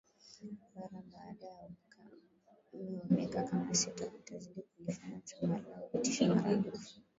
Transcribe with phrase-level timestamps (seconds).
[0.75, 6.99] Bara baada ya ukame wa miaka kama sita kutazidi kulifanya chama lao litishe maradufu